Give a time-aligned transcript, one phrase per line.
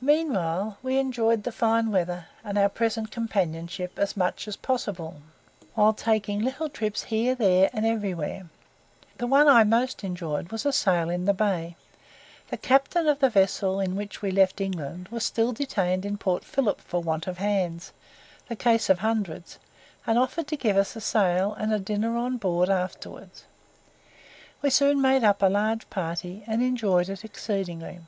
[0.00, 5.22] Meanwhile we enjoyed the fine weather, and our present companionship, as much as possible,
[5.76, 8.48] while taking little trips here, there, and everywhere.
[9.18, 11.76] The one I most enjoyed was a sail in the Bay.
[12.50, 16.42] The captain of the vessel in which we left England, was still detained in Port
[16.44, 17.92] Philip for want of hands
[18.48, 19.60] the case of hundreds
[20.04, 23.44] and offered to give us a sail, and a dinner on board afterwards.
[24.62, 28.00] We soon made up a large party, and enjoyed it exceedingly.